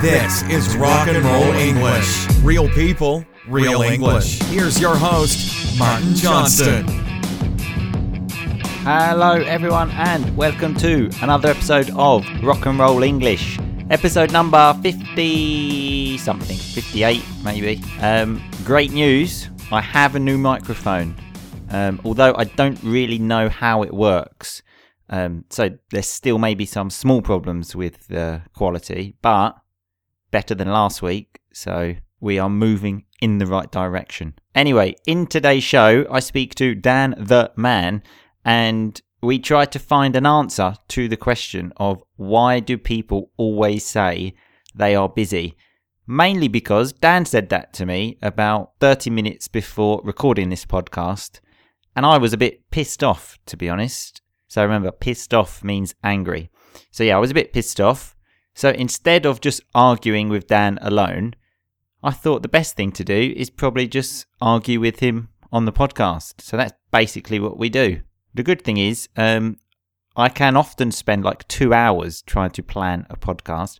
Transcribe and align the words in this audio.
This 0.00 0.42
is 0.44 0.74
Rock 0.78 1.08
and 1.08 1.22
Roll 1.22 1.52
English. 1.56 2.26
Real 2.38 2.70
people, 2.70 3.22
real 3.46 3.82
English. 3.82 4.40
Here's 4.44 4.80
your 4.80 4.96
host, 4.96 5.78
Martin 5.78 6.14
Johnston. 6.14 6.86
Hello, 8.82 9.32
everyone, 9.32 9.90
and 9.90 10.34
welcome 10.38 10.74
to 10.76 11.10
another 11.20 11.50
episode 11.50 11.90
of 11.96 12.24
Rock 12.42 12.64
and 12.64 12.78
Roll 12.78 13.02
English. 13.02 13.58
Episode 13.90 14.32
number 14.32 14.72
50 14.82 16.16
something, 16.16 16.56
58 16.56 17.22
maybe. 17.44 17.82
Um, 18.00 18.42
great 18.64 18.92
news 18.92 19.50
I 19.70 19.82
have 19.82 20.14
a 20.14 20.18
new 20.18 20.38
microphone, 20.38 21.14
um, 21.68 22.00
although 22.06 22.34
I 22.38 22.44
don't 22.44 22.82
really 22.82 23.18
know 23.18 23.50
how 23.50 23.82
it 23.82 23.92
works. 23.92 24.62
Um, 25.10 25.44
so 25.50 25.76
there's 25.90 26.08
still 26.08 26.38
maybe 26.38 26.64
some 26.64 26.88
small 26.88 27.20
problems 27.20 27.76
with 27.76 28.08
the 28.08 28.40
quality, 28.54 29.14
but 29.20 29.58
better 30.30 30.54
than 30.54 30.68
last 30.68 31.02
week. 31.02 31.40
So 31.52 31.94
we 32.20 32.38
are 32.38 32.50
moving 32.50 33.04
in 33.20 33.38
the 33.38 33.46
right 33.46 33.70
direction. 33.70 34.34
Anyway, 34.54 34.94
in 35.06 35.26
today's 35.26 35.64
show, 35.64 36.06
I 36.10 36.20
speak 36.20 36.54
to 36.56 36.74
Dan 36.74 37.14
the 37.18 37.52
Man 37.56 38.02
and 38.44 39.00
we 39.22 39.38
try 39.38 39.66
to 39.66 39.78
find 39.78 40.16
an 40.16 40.26
answer 40.26 40.74
to 40.88 41.08
the 41.08 41.16
question 41.16 41.72
of 41.76 42.02
why 42.16 42.60
do 42.60 42.78
people 42.78 43.30
always 43.36 43.84
say 43.84 44.34
they 44.74 44.94
are 44.94 45.08
busy? 45.08 45.56
Mainly 46.06 46.48
because 46.48 46.92
Dan 46.92 47.24
said 47.24 47.50
that 47.50 47.72
to 47.74 47.86
me 47.86 48.18
about 48.22 48.72
30 48.80 49.10
minutes 49.10 49.46
before 49.46 50.00
recording 50.04 50.48
this 50.48 50.64
podcast, 50.64 51.40
and 51.94 52.06
I 52.06 52.18
was 52.18 52.32
a 52.32 52.38
bit 52.38 52.70
pissed 52.70 53.04
off, 53.04 53.38
to 53.46 53.56
be 53.56 53.68
honest. 53.68 54.22
So 54.48 54.62
remember, 54.62 54.90
pissed 54.90 55.34
off 55.34 55.62
means 55.62 55.94
angry. 56.02 56.50
So 56.90 57.04
yeah, 57.04 57.16
I 57.16 57.20
was 57.20 57.30
a 57.30 57.34
bit 57.34 57.52
pissed 57.52 57.80
off. 57.80 58.16
So 58.60 58.68
instead 58.68 59.24
of 59.24 59.40
just 59.40 59.62
arguing 59.74 60.28
with 60.28 60.46
Dan 60.46 60.78
alone, 60.82 61.34
I 62.02 62.10
thought 62.10 62.42
the 62.42 62.56
best 62.58 62.76
thing 62.76 62.92
to 62.92 63.02
do 63.02 63.32
is 63.34 63.48
probably 63.48 63.88
just 63.88 64.26
argue 64.38 64.80
with 64.80 65.00
him 65.00 65.30
on 65.50 65.64
the 65.64 65.72
podcast. 65.72 66.42
So 66.42 66.58
that's 66.58 66.74
basically 66.90 67.40
what 67.40 67.56
we 67.56 67.70
do. 67.70 68.02
The 68.34 68.42
good 68.42 68.60
thing 68.60 68.76
is, 68.76 69.08
um, 69.16 69.56
I 70.14 70.28
can 70.28 70.58
often 70.58 70.92
spend 70.92 71.24
like 71.24 71.48
two 71.48 71.72
hours 71.72 72.20
trying 72.20 72.50
to 72.50 72.62
plan 72.62 73.06
a 73.08 73.16
podcast, 73.16 73.78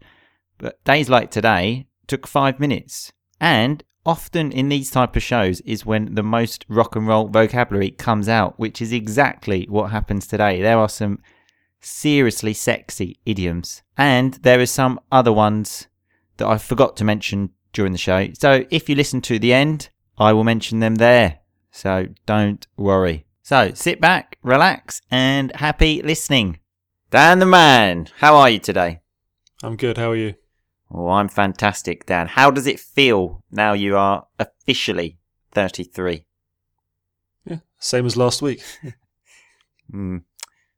but 0.56 0.82
days 0.84 1.10
like 1.10 1.30
today 1.30 1.86
took 2.06 2.26
five 2.26 2.58
minutes. 2.58 3.12
And 3.38 3.84
often 4.06 4.50
in 4.50 4.70
these 4.70 4.90
type 4.90 5.14
of 5.14 5.22
shows 5.22 5.60
is 5.60 5.84
when 5.84 6.14
the 6.14 6.22
most 6.22 6.64
rock 6.70 6.96
and 6.96 7.06
roll 7.06 7.28
vocabulary 7.28 7.90
comes 7.90 8.30
out, 8.30 8.58
which 8.58 8.80
is 8.80 8.94
exactly 8.94 9.66
what 9.68 9.90
happens 9.90 10.26
today. 10.26 10.62
There 10.62 10.78
are 10.78 10.88
some 10.88 11.18
seriously 11.80 12.54
sexy 12.54 13.18
idioms, 13.24 13.82
and 13.96 14.34
there 14.34 14.60
are 14.60 14.66
some 14.66 15.00
other 15.10 15.32
ones 15.32 15.88
that 16.36 16.46
I 16.46 16.58
forgot 16.58 16.96
to 16.98 17.04
mention 17.04 17.50
during 17.72 17.92
the 17.92 17.98
show. 17.98 18.28
So 18.34 18.64
if 18.70 18.88
you 18.88 18.94
listen 18.94 19.20
to 19.22 19.38
the 19.38 19.52
end, 19.52 19.90
I 20.18 20.32
will 20.32 20.44
mention 20.44 20.80
them 20.80 20.96
there. 20.96 21.38
So 21.70 22.08
don't 22.26 22.66
worry. 22.76 23.26
So 23.42 23.72
sit 23.74 24.00
back, 24.00 24.38
relax, 24.42 25.00
and 25.10 25.54
happy 25.56 26.02
listening. 26.02 26.58
Dan 27.10 27.38
the 27.38 27.46
man, 27.46 28.08
how 28.18 28.36
are 28.36 28.50
you 28.50 28.58
today? 28.58 29.00
I'm 29.62 29.76
good. 29.76 29.98
How 29.98 30.10
are 30.10 30.16
you? 30.16 30.34
Oh, 30.90 31.08
I'm 31.08 31.28
fantastic, 31.28 32.06
Dan. 32.06 32.26
How 32.26 32.50
does 32.50 32.66
it 32.66 32.80
feel 32.80 33.44
now 33.50 33.72
you 33.72 33.96
are 33.96 34.26
officially 34.38 35.18
33? 35.52 36.24
Yeah, 37.44 37.58
same 37.78 38.06
as 38.06 38.16
last 38.16 38.42
week. 38.42 38.62
Hmm. 39.90 40.18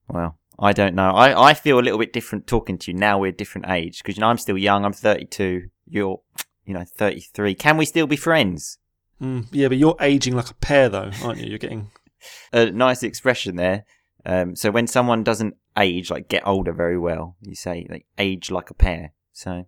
Well, 0.08 0.38
I 0.58 0.72
don't 0.72 0.94
know. 0.94 1.10
I, 1.10 1.50
I 1.50 1.54
feel 1.54 1.78
a 1.78 1.82
little 1.82 1.98
bit 1.98 2.12
different 2.12 2.46
talking 2.46 2.78
to 2.78 2.92
you 2.92 2.96
now. 2.96 3.18
We're 3.18 3.28
a 3.28 3.32
different 3.32 3.68
age 3.68 3.98
because 3.98 4.16
you 4.16 4.20
know 4.20 4.28
I'm 4.28 4.38
still 4.38 4.58
young. 4.58 4.84
I'm 4.84 4.92
32. 4.92 5.68
You're, 5.86 6.20
you 6.64 6.74
know, 6.74 6.84
33. 6.84 7.54
Can 7.54 7.76
we 7.76 7.84
still 7.84 8.06
be 8.06 8.16
friends? 8.16 8.78
Mm, 9.20 9.46
yeah, 9.52 9.68
but 9.68 9.78
you're 9.78 9.96
aging 10.00 10.34
like 10.34 10.50
a 10.50 10.54
pear, 10.54 10.88
though, 10.88 11.10
aren't 11.22 11.38
you? 11.38 11.48
You're 11.48 11.58
getting 11.58 11.90
a 12.52 12.70
nice 12.70 13.02
expression 13.02 13.56
there. 13.56 13.84
Um, 14.24 14.54
so 14.54 14.70
when 14.70 14.86
someone 14.86 15.24
doesn't 15.24 15.56
age, 15.76 16.10
like 16.10 16.28
get 16.28 16.46
older 16.46 16.72
very 16.72 16.98
well, 16.98 17.36
you 17.40 17.54
say 17.54 17.86
like 17.90 18.06
age 18.18 18.50
like 18.50 18.70
a 18.70 18.74
pear. 18.74 19.12
So 19.32 19.66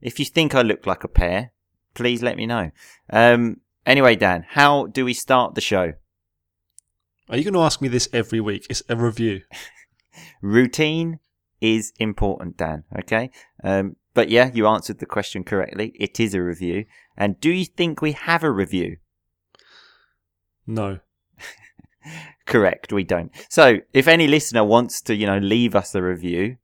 if 0.00 0.18
you 0.18 0.24
think 0.24 0.54
I 0.54 0.62
look 0.62 0.86
like 0.86 1.04
a 1.04 1.08
pear, 1.08 1.52
please 1.94 2.22
let 2.22 2.36
me 2.36 2.46
know. 2.46 2.70
Um, 3.10 3.60
anyway, 3.86 4.16
Dan, 4.16 4.44
how 4.48 4.86
do 4.86 5.04
we 5.04 5.14
start 5.14 5.54
the 5.54 5.60
show? 5.60 5.92
Are 7.28 7.36
you 7.36 7.44
going 7.44 7.54
to 7.54 7.60
ask 7.60 7.80
me 7.80 7.88
this 7.88 8.08
every 8.12 8.40
week? 8.40 8.66
It's 8.68 8.82
a 8.88 8.96
review. 8.96 9.42
Routine 10.42 11.18
is 11.60 11.92
important, 11.98 12.56
Dan. 12.56 12.84
Okay. 12.98 13.30
Um, 13.62 13.96
but 14.12 14.28
yeah, 14.28 14.50
you 14.52 14.66
answered 14.66 14.98
the 14.98 15.06
question 15.06 15.44
correctly. 15.44 15.92
It 15.98 16.20
is 16.20 16.34
a 16.34 16.42
review. 16.42 16.84
And 17.16 17.40
do 17.40 17.50
you 17.50 17.64
think 17.64 18.00
we 18.00 18.12
have 18.12 18.44
a 18.44 18.50
review? 18.50 18.98
No. 20.66 21.00
Correct, 22.46 22.92
we 22.92 23.04
don't. 23.04 23.32
So, 23.48 23.78
if 23.92 24.06
any 24.06 24.26
listener 24.26 24.64
wants 24.64 25.00
to, 25.02 25.14
you 25.14 25.26
know, 25.26 25.38
leave 25.38 25.74
us 25.74 25.94
a 25.94 26.02
review, 26.02 26.56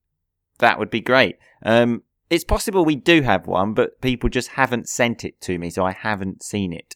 that 0.59 0.79
would 0.79 0.91
be 0.91 1.01
great. 1.01 1.37
Um, 1.65 2.03
it's 2.29 2.45
possible 2.45 2.85
we 2.85 2.97
do 2.97 3.23
have 3.23 3.47
one, 3.47 3.75
but 3.75 4.01
people 4.01 4.29
just 4.29 4.49
haven't 4.49 4.89
sent 4.89 5.25
it 5.25 5.41
to 5.43 5.59
me, 5.59 5.71
so 5.71 5.85
I 5.85 5.93
haven't 5.93 6.43
seen 6.43 6.73
it. 6.73 6.95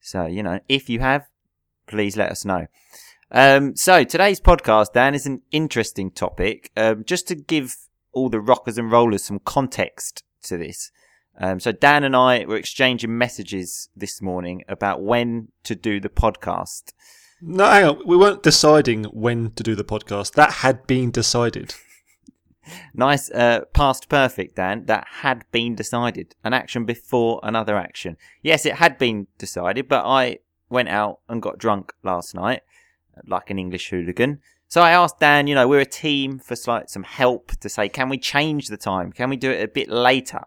So, 0.00 0.26
you 0.26 0.42
know, 0.42 0.60
if 0.68 0.88
you 0.88 1.00
have, 1.00 1.26
please 1.86 2.16
let 2.16 2.30
us 2.30 2.44
know. 2.44 2.66
Um, 3.30 3.74
so 3.76 4.04
today's 4.04 4.40
podcast, 4.40 4.92
Dan, 4.92 5.14
is 5.14 5.26
an 5.26 5.42
interesting 5.50 6.10
topic. 6.10 6.70
Um, 6.76 7.04
just 7.04 7.26
to 7.28 7.34
give 7.34 7.76
all 8.12 8.28
the 8.28 8.40
rockers 8.40 8.78
and 8.78 8.90
rollers 8.90 9.24
some 9.24 9.40
context 9.40 10.22
to 10.44 10.56
this. 10.56 10.90
Um, 11.38 11.60
so 11.60 11.72
Dan 11.72 12.04
and 12.04 12.16
I 12.16 12.44
were 12.46 12.56
exchanging 12.56 13.18
messages 13.18 13.88
this 13.94 14.22
morning 14.22 14.64
about 14.68 15.02
when 15.02 15.48
to 15.64 15.74
do 15.74 16.00
the 16.00 16.08
podcast. 16.08 16.92
No, 17.42 17.66
hang 17.66 17.84
on. 17.84 18.02
We 18.06 18.16
weren't 18.16 18.42
deciding 18.42 19.04
when 19.04 19.50
to 19.52 19.62
do 19.62 19.74
the 19.74 19.84
podcast. 19.84 20.32
That 20.32 20.52
had 20.52 20.86
been 20.86 21.10
decided. 21.10 21.74
Nice, 22.92 23.30
uh, 23.30 23.60
past 23.74 24.08
perfect, 24.08 24.56
Dan. 24.56 24.86
That 24.86 25.06
had 25.20 25.44
been 25.52 25.76
decided. 25.76 26.34
An 26.42 26.52
action 26.52 26.84
before 26.84 27.38
another 27.42 27.76
action. 27.76 28.16
Yes, 28.42 28.66
it 28.66 28.74
had 28.74 28.98
been 28.98 29.28
decided, 29.38 29.86
but 29.86 30.04
I 30.04 30.38
went 30.68 30.88
out 30.88 31.20
and 31.28 31.40
got 31.40 31.58
drunk 31.58 31.92
last 32.02 32.34
night, 32.34 32.62
like 33.26 33.50
an 33.50 33.58
English 33.58 33.90
hooligan. 33.90 34.40
So 34.68 34.82
I 34.82 34.92
asked 34.92 35.20
Dan, 35.20 35.46
you 35.46 35.54
know, 35.54 35.68
we're 35.68 35.80
a 35.80 35.86
team 35.86 36.38
for 36.38 36.56
like 36.66 36.88
some 36.88 37.04
help 37.04 37.52
to 37.60 37.68
say, 37.68 37.88
can 37.88 38.08
we 38.08 38.18
change 38.18 38.68
the 38.68 38.76
time? 38.76 39.12
Can 39.12 39.30
we 39.30 39.36
do 39.36 39.50
it 39.50 39.62
a 39.62 39.68
bit 39.68 39.88
later? 39.88 40.40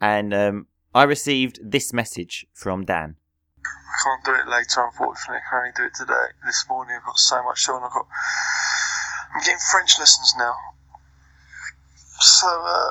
And 0.00 0.32
um, 0.32 0.66
I 0.94 1.04
received 1.04 1.58
this 1.62 1.92
message 1.92 2.46
from 2.52 2.84
Dan. 2.84 3.16
I 3.64 3.96
can't 4.02 4.24
do 4.24 4.34
it 4.34 4.50
later, 4.50 4.84
unfortunately. 4.84 5.36
I 5.36 5.50
can 5.50 5.58
only 5.58 5.72
do 5.76 5.84
it 5.84 5.94
today. 5.94 6.26
This 6.44 6.64
morning, 6.68 6.96
I've 6.98 7.06
got 7.06 7.18
so 7.18 7.42
much 7.44 7.68
on. 7.68 7.82
I've 7.82 7.92
got. 7.92 8.06
I'm 9.34 9.40
getting 9.40 9.58
French 9.70 9.98
lessons 9.98 10.34
now. 10.38 10.54
So, 12.20 12.48
uh, 12.48 12.90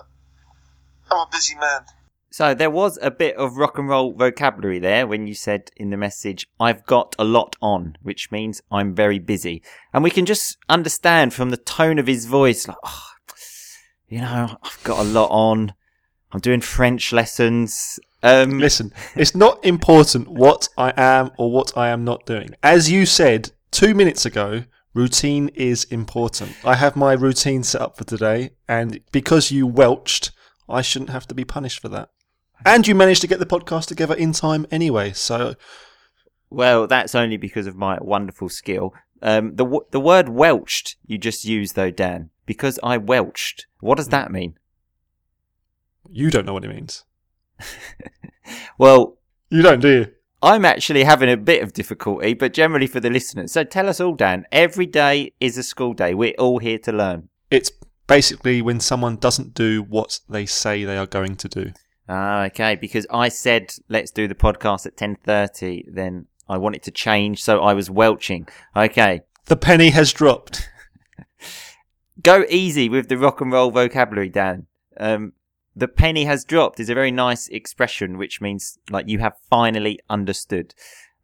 I'm 1.12 1.28
a 1.28 1.30
busy 1.32 1.56
man. 1.56 1.86
So 2.34 2.56
there 2.56 2.72
was 2.72 2.98
a 3.00 3.12
bit 3.12 3.36
of 3.36 3.58
rock 3.58 3.78
and 3.78 3.88
roll 3.88 4.12
vocabulary 4.12 4.80
there 4.80 5.06
when 5.06 5.28
you 5.28 5.36
said 5.36 5.70
in 5.78 5.92
the 5.92 5.98
message, 5.98 6.48
I've 6.60 6.84
got 6.88 7.16
a 7.20 7.24
lot 7.24 7.56
on, 7.62 7.96
which 8.02 8.32
means 8.32 8.60
I'm 8.72 8.96
very 8.96 9.20
busy. 9.20 9.62
And 9.94 10.04
we 10.04 10.10
can 10.10 10.26
just 10.26 10.58
understand 10.68 11.36
from 11.36 11.52
the 11.52 11.58
tone 11.58 12.00
of 12.00 12.08
his 12.08 12.26
voice, 12.26 12.68
like, 12.68 12.78
oh, 12.84 13.04
you 14.08 14.18
know, 14.22 14.58
I've 14.64 14.84
got 14.84 14.98
a 14.98 15.08
lot 15.08 15.28
on. 15.30 15.76
I'm 16.32 16.40
doing 16.40 16.62
French 16.62 17.14
lessons. 17.14 18.00
Um, 18.24 18.58
Listen, 18.58 18.92
it's 19.16 19.36
not 19.36 19.64
important 19.64 20.28
what 20.28 20.70
I 20.76 20.92
am 20.98 21.30
or 21.38 21.52
what 21.52 21.78
I 21.78 21.90
am 21.90 22.04
not 22.04 22.26
doing. 22.26 22.56
As 22.64 22.90
you 22.90 23.06
said 23.06 23.52
two 23.70 23.94
minutes 23.94 24.26
ago, 24.26 24.64
routine 24.96 25.50
is 25.50 25.84
important. 25.84 26.56
I 26.66 26.78
have 26.78 26.96
my 26.96 27.14
routine 27.14 27.62
set 27.62 27.82
up 27.82 27.96
for 27.96 28.06
today, 28.06 28.56
and 28.68 29.02
because 29.12 29.52
you 29.52 29.68
welched, 29.68 30.32
I 30.68 30.82
shouldn't 30.82 31.12
have 31.12 31.28
to 31.28 31.36
be 31.36 31.46
punished 31.46 31.80
for 31.80 31.90
that. 31.90 32.10
And 32.66 32.88
you 32.88 32.96
managed 32.96 33.22
to 33.22 33.28
get 33.28 33.40
the 33.40 33.46
podcast 33.46 33.88
together 33.88 34.16
in 34.16 34.32
time 34.32 34.66
anyway, 34.72 35.12
so 35.14 35.56
well, 36.50 36.88
that's 36.88 37.16
only 37.16 37.38
because 37.38 37.68
of 37.68 37.76
my 37.76 37.98
wonderful 38.02 38.48
skill. 38.50 38.94
Um, 39.22 39.56
the 39.56 39.64
w- 39.64 39.86
the 39.92 40.00
word 40.00 40.30
welched 40.30 40.98
you 41.06 41.18
just 41.18 41.46
used 41.46 41.76
though, 41.76 41.92
Dan, 41.92 42.30
because 42.46 42.80
I 42.84 42.98
welched. 42.98 43.66
What 43.80 43.98
does 43.98 44.10
that 44.10 44.32
mean? 44.32 44.58
you 46.12 46.30
don't 46.30 46.46
know 46.46 46.54
what 46.54 46.66
it 46.66 46.74
means. 46.74 47.04
Well, 48.78 49.18
You 49.50 49.62
don't, 49.62 49.80
do 49.80 49.90
you? 49.90 50.12
I'm 50.42 50.66
actually 50.66 51.06
having 51.06 51.30
a 51.32 51.38
bit 51.38 51.64
of 51.64 51.72
difficulty, 51.72 52.34
but 52.34 52.54
generally 52.54 52.88
for 52.88 53.00
the 53.00 53.10
listeners. 53.10 53.54
So 53.54 53.64
tell 53.64 53.88
us 53.88 54.02
all, 54.02 54.16
Dan. 54.16 54.46
Every 54.52 54.86
day 54.86 55.32
is 55.40 55.58
a 55.58 55.64
school 55.64 55.94
day. 55.94 56.14
We're 56.14 56.34
all 56.38 56.60
here 56.60 56.78
to 56.80 56.92
learn. 56.92 57.30
It's 57.50 57.72
basically 58.08 58.62
when 58.62 58.82
someone 58.82 59.16
doesn't 59.16 59.54
do 59.54 59.82
what 59.84 60.20
they 60.28 60.46
say 60.46 60.84
they 60.84 60.98
are 60.98 61.06
going 61.06 61.38
to 61.38 61.48
do. 61.48 61.72
Ah, 62.16 62.44
okay. 62.46 62.76
Because 62.76 63.08
I 63.10 63.30
said 63.30 63.74
let's 63.90 64.12
do 64.12 64.28
the 64.28 64.36
podcast 64.36 64.86
at 64.86 64.96
ten 64.96 65.16
thirty, 65.16 65.84
then 65.88 66.28
I 66.48 66.58
want 66.58 66.76
it 66.76 66.84
to 66.84 66.92
change, 66.92 67.42
so 67.42 67.62
I 67.62 67.74
was 67.74 67.90
welching. 67.90 68.48
Okay, 68.76 69.22
The 69.48 69.56
penny 69.56 69.90
has 69.90 70.14
dropped. 70.14 70.70
go 72.22 72.46
easy 72.50 72.88
with 72.88 73.10
the 73.10 73.18
rock 73.18 73.42
and 73.42 73.52
roll 73.52 73.72
vocabulary, 73.72 74.30
Dan. 74.30 74.68
Um, 74.98 75.34
the 75.76 75.88
penny 75.88 76.26
has 76.26 76.46
dropped 76.46 76.80
is 76.80 76.90
a 76.90 76.94
very 76.94 77.10
nice 77.10 77.48
expression, 77.48 78.20
which 78.20 78.42
means 78.42 78.78
like 78.92 79.10
you 79.10 79.18
have 79.20 79.34
finally 79.50 80.00
understood. 80.08 80.76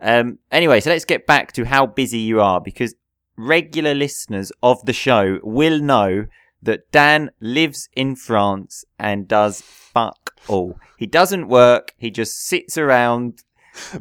Um, 0.01 0.39
anyway, 0.51 0.79
so 0.79 0.89
let's 0.89 1.05
get 1.05 1.27
back 1.27 1.51
to 1.53 1.65
how 1.65 1.85
busy 1.85 2.19
you 2.19 2.41
are 2.41 2.59
because 2.59 2.95
regular 3.37 3.93
listeners 3.93 4.51
of 4.63 4.83
the 4.85 4.93
show 4.93 5.39
will 5.43 5.79
know 5.79 6.25
that 6.61 6.91
Dan 6.91 7.29
lives 7.39 7.89
in 7.95 8.15
France 8.15 8.85
and 8.97 9.27
does 9.27 9.61
fuck 9.61 10.28
all. 10.47 10.79
He 10.97 11.05
doesn't 11.07 11.47
work. 11.47 11.93
He 11.97 12.09
just 12.11 12.45
sits 12.47 12.77
around 12.77 13.43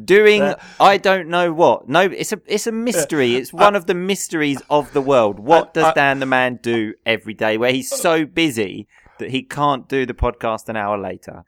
doing 0.03 0.41
Uh, 0.41 0.55
I 0.79 0.97
don't 0.97 1.29
know 1.29 1.53
what. 1.53 1.87
No, 1.87 2.01
it's 2.01 2.31
a 2.33 2.41
it's 2.47 2.67
a 2.67 2.71
mystery. 2.71 3.35
It's 3.35 3.53
one 3.53 3.75
of 3.75 3.85
the 3.85 3.93
mysteries 3.93 4.61
of 4.69 4.91
the 4.93 5.01
world. 5.01 5.39
What 5.39 5.73
does 5.73 5.85
I- 5.85 5.93
Dan 5.93 6.19
the 6.19 6.25
man 6.25 6.59
do 6.61 6.93
every 7.05 7.33
day 7.33 7.57
where 7.57 7.71
he's 7.71 7.89
so 7.89 8.25
busy 8.25 8.87
that 9.19 9.31
he 9.31 9.43
can't 9.43 9.87
do 9.87 10.05
the 10.05 10.13
podcast 10.13 10.69
an 10.69 10.75
hour 10.75 10.97
later? 10.97 11.43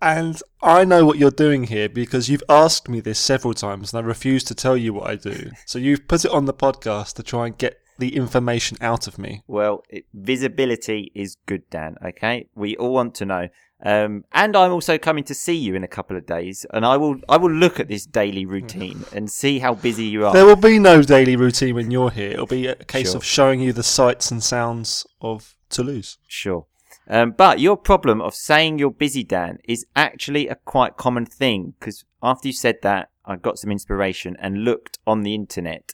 And 0.00 0.40
I 0.62 0.84
know 0.84 1.04
what 1.04 1.18
you're 1.18 1.30
doing 1.30 1.64
here 1.64 1.88
because 1.88 2.28
you've 2.30 2.44
asked 2.48 2.88
me 2.88 3.00
this 3.00 3.18
several 3.18 3.54
times 3.54 3.92
and 3.92 4.02
I 4.02 4.06
refuse 4.06 4.44
to 4.44 4.54
tell 4.54 4.76
you 4.76 4.94
what 4.94 5.10
I 5.10 5.16
do. 5.16 5.50
So 5.66 5.78
you've 5.78 6.06
put 6.08 6.24
it 6.24 6.30
on 6.30 6.44
the 6.46 6.54
podcast 6.54 7.14
to 7.14 7.22
try 7.22 7.46
and 7.46 7.58
get 7.58 7.78
the 7.98 8.16
information 8.16 8.78
out 8.80 9.06
of 9.06 9.18
me. 9.18 9.42
Well, 9.46 9.82
it, 9.90 10.06
visibility 10.14 11.10
is 11.14 11.36
good, 11.46 11.68
Dan. 11.70 11.96
Okay, 12.04 12.48
we 12.54 12.76
all 12.76 12.92
want 12.92 13.14
to 13.16 13.26
know. 13.26 13.48
Um, 13.84 14.24
and 14.32 14.56
I'm 14.56 14.72
also 14.72 14.96
coming 14.96 15.24
to 15.24 15.34
see 15.34 15.54
you 15.54 15.74
in 15.74 15.84
a 15.84 15.88
couple 15.88 16.16
of 16.16 16.24
days, 16.24 16.64
and 16.72 16.86
I 16.86 16.96
will 16.96 17.16
I 17.28 17.36
will 17.36 17.52
look 17.52 17.78
at 17.78 17.88
this 17.88 18.06
daily 18.06 18.46
routine 18.46 19.04
and 19.12 19.30
see 19.30 19.58
how 19.58 19.74
busy 19.74 20.04
you 20.06 20.26
are. 20.26 20.32
There 20.32 20.46
will 20.46 20.56
be 20.56 20.78
no 20.78 21.02
daily 21.02 21.36
routine 21.36 21.74
when 21.74 21.90
you're 21.90 22.10
here. 22.10 22.30
It'll 22.30 22.46
be 22.46 22.66
a 22.66 22.76
case 22.76 23.10
Sure. 23.10 23.16
of 23.18 23.24
showing 23.24 23.60
you 23.60 23.72
the 23.72 23.82
sights 23.82 24.30
and 24.30 24.42
sounds 24.42 25.06
of 25.20 25.54
Toulouse. 25.68 26.16
Sure. 26.26 26.66
Um, 27.06 27.32
but 27.32 27.60
your 27.60 27.76
problem 27.76 28.22
of 28.22 28.34
saying 28.34 28.78
you're 28.78 28.90
busy, 28.90 29.22
Dan, 29.24 29.58
is 29.64 29.84
actually 29.94 30.48
a 30.48 30.54
quite 30.54 30.96
common 30.96 31.26
thing 31.26 31.74
because 31.78 32.04
after 32.22 32.48
you 32.48 32.54
said 32.54 32.76
that, 32.82 33.10
I 33.26 33.36
got 33.36 33.58
some 33.58 33.70
inspiration 33.70 34.36
and 34.40 34.64
looked 34.64 34.98
on 35.06 35.22
the 35.22 35.34
internet 35.34 35.92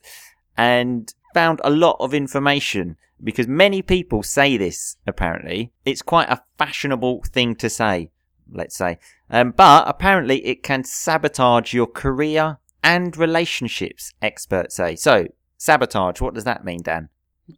and 0.56 1.12
found 1.34 1.60
a 1.64 1.70
lot 1.70 1.96
of 2.00 2.14
information 2.14 2.96
because 3.22 3.46
many 3.46 3.82
people 3.82 4.22
say 4.22 4.56
this, 4.56 4.96
apparently. 5.06 5.72
It's 5.84 6.02
quite 6.02 6.28
a 6.28 6.42
fashionable 6.58 7.22
thing 7.26 7.54
to 7.56 7.68
say, 7.68 8.10
let's 8.50 8.76
say. 8.76 8.98
Um, 9.28 9.52
but 9.52 9.86
apparently 9.86 10.44
it 10.46 10.62
can 10.62 10.84
sabotage 10.84 11.72
your 11.72 11.86
career 11.86 12.58
and 12.82 13.16
relationships, 13.16 14.14
experts 14.22 14.76
say. 14.76 14.96
So, 14.96 15.28
sabotage, 15.58 16.20
what 16.20 16.34
does 16.34 16.44
that 16.44 16.64
mean, 16.64 16.82
Dan? 16.82 17.08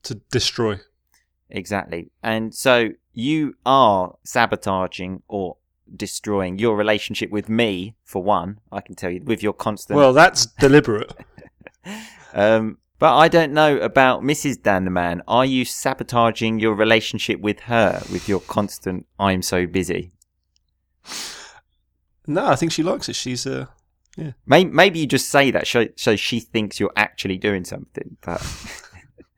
To 0.05 0.15
destroy. 0.31 0.81
Exactly. 1.49 2.11
And 2.23 2.55
so 2.55 2.91
you 3.13 3.55
are 3.65 4.17
sabotaging 4.25 5.23
or 5.29 5.57
destroying 5.95 6.59
your 6.59 6.77
relationship 6.77 7.31
with 7.31 7.49
me, 7.49 7.95
for 8.05 8.23
one, 8.23 8.59
I 8.71 8.81
can 8.81 8.95
tell 8.95 9.11
you, 9.11 9.23
with 9.23 9.43
your 9.43 9.53
constant. 9.53 9.97
Well, 9.97 10.13
that's 10.13 10.47
deliberate. 10.47 11.13
um, 12.35 12.79
but 13.03 13.17
I 13.17 13.27
don't 13.27 13.53
know 13.53 13.79
about 13.79 14.23
Mrs. 14.23 14.63
Dan 14.63 14.85
the 14.85 14.91
Man. 14.93 15.23
Are 15.27 15.45
you 15.45 15.65
sabotaging 15.65 16.61
your 16.61 16.73
relationship 16.73 17.41
with 17.41 17.59
her 17.63 18.01
with 18.13 18.29
your 18.29 18.39
constant, 18.39 19.07
I'm 19.19 19.43
so 19.43 19.67
busy? 19.67 20.13
No, 22.29 22.47
I 22.47 22.55
think 22.55 22.71
she 22.71 22.85
likes 22.85 23.09
it. 23.09 23.17
She's 23.17 23.45
uh, 23.45 23.67
Maybe, 24.47 24.71
maybe 24.71 25.01
you 25.01 25.09
just 25.09 25.31
say 25.31 25.51
that 25.51 25.67
so, 25.67 25.89
so 25.97 26.15
she 26.15 26.39
thinks 26.39 26.79
you're 26.79 26.93
actually 26.95 27.39
doing 27.39 27.65
something. 27.65 28.19
But 28.25 28.41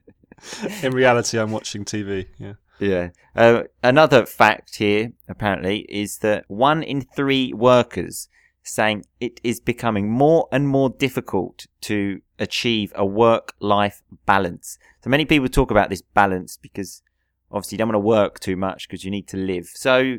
in 0.83 0.93
reality, 0.93 1.39
I'm 1.39 1.51
watching 1.51 1.87
TV. 1.87 2.27
Yeah. 2.37 2.53
Yeah. 2.79 3.09
Uh, 3.35 3.63
another 3.83 4.27
fact 4.27 4.77
here, 4.77 5.13
apparently, 5.27 5.87
is 5.89 6.19
that 6.19 6.45
one 6.49 6.83
in 6.83 7.01
three 7.01 7.55
workers 7.55 8.29
saying 8.65 9.05
it 9.21 9.41
is 9.45 9.61
becoming 9.61 10.11
more 10.11 10.49
and 10.51 10.67
more 10.67 10.91
difficult 10.91 11.67
to 11.83 12.21
achieve 12.39 12.93
a 12.97 13.05
work-life 13.07 14.03
balance. 14.27 14.79
So 15.03 15.11
many 15.11 15.25
people 15.25 15.49
talk 15.49 15.71
about 15.71 15.91
this 15.91 16.03
balance 16.03 16.57
because 16.57 17.03
obviously 17.51 17.77
you 17.77 17.79
don't 17.79 17.89
want 17.89 17.95
to 17.97 18.01
work 18.01 18.41
too 18.41 18.57
much 18.57 18.89
because 18.89 19.05
you 19.05 19.11
need 19.11 19.29
to 19.29 19.37
live. 19.37 19.67
So 19.75 20.17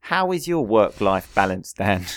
how 0.00 0.32
is 0.32 0.48
your 0.48 0.64
work-life 0.64 1.34
balance, 1.34 1.72
Dan? 1.72 2.06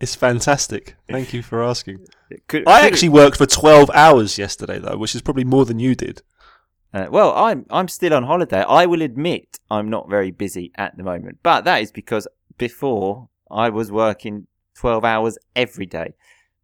It's 0.00 0.14
fantastic. 0.14 0.96
Thank 1.10 1.34
you 1.34 1.42
for 1.42 1.62
asking. 1.62 2.06
Could- 2.48 2.66
I 2.66 2.86
actually 2.86 3.10
worked 3.10 3.36
for 3.36 3.44
12 3.44 3.90
hours 3.90 4.38
yesterday, 4.38 4.78
though, 4.78 4.96
which 4.96 5.14
is 5.14 5.20
probably 5.20 5.44
more 5.44 5.66
than 5.66 5.78
you 5.78 5.94
did. 5.94 6.22
Uh, 6.92 7.06
well, 7.10 7.32
I'm 7.36 7.66
I'm 7.70 7.88
still 7.88 8.14
on 8.14 8.24
holiday. 8.24 8.62
I 8.62 8.86
will 8.86 9.02
admit 9.02 9.58
I'm 9.70 9.88
not 9.88 10.08
very 10.10 10.30
busy 10.30 10.72
at 10.76 10.96
the 10.96 11.02
moment, 11.04 11.38
but 11.42 11.64
that 11.64 11.82
is 11.82 11.92
because 11.92 12.26
before 12.58 13.28
I 13.50 13.68
was 13.68 13.90
working 13.92 14.46
12 14.74 15.04
hours 15.04 15.38
every 15.54 15.86
day. 15.86 16.14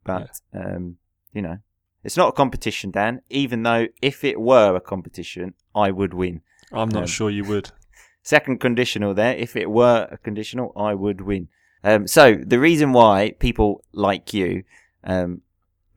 But 0.04 0.40
um, 0.52 0.96
you 1.32 1.42
know, 1.42 1.58
it's 2.02 2.16
not 2.16 2.28
a 2.28 2.32
competition, 2.32 2.90
Dan. 2.90 3.22
Even 3.30 3.62
though 3.62 3.86
if 4.02 4.24
it 4.24 4.40
were 4.40 4.74
a 4.76 4.80
competition, 4.80 5.54
I 5.74 5.90
would 5.90 6.14
win. 6.14 6.42
I'm 6.72 6.88
not 6.88 7.02
Um, 7.02 7.06
sure 7.06 7.30
you 7.30 7.44
would. 7.44 7.70
Second 8.22 8.58
conditional 8.58 9.14
there. 9.14 9.36
If 9.36 9.54
it 9.54 9.70
were 9.70 10.08
a 10.10 10.18
conditional, 10.18 10.72
I 10.76 10.94
would 10.94 11.20
win. 11.20 11.48
Um, 11.84 12.08
so 12.08 12.34
the 12.34 12.58
reason 12.58 12.92
why 12.92 13.34
people 13.38 13.84
like 13.92 14.34
you 14.34 14.64
um, 15.04 15.42